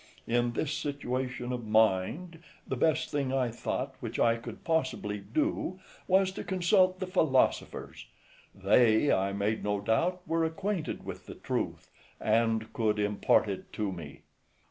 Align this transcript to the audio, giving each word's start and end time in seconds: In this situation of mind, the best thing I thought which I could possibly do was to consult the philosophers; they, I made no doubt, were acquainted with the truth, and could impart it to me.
In 0.25 0.53
this 0.53 0.73
situation 0.73 1.51
of 1.51 1.67
mind, 1.67 2.39
the 2.67 2.75
best 2.75 3.11
thing 3.11 3.31
I 3.31 3.51
thought 3.51 3.93
which 3.99 4.17
I 4.19 4.35
could 4.35 4.63
possibly 4.63 5.19
do 5.19 5.79
was 6.07 6.31
to 6.31 6.43
consult 6.43 6.97
the 6.99 7.05
philosophers; 7.05 8.07
they, 8.55 9.11
I 9.11 9.31
made 9.31 9.63
no 9.63 9.79
doubt, 9.79 10.23
were 10.25 10.43
acquainted 10.43 11.05
with 11.05 11.27
the 11.27 11.35
truth, 11.35 11.91
and 12.19 12.73
could 12.73 12.97
impart 12.97 13.47
it 13.47 13.71
to 13.73 13.91
me. 13.91 14.21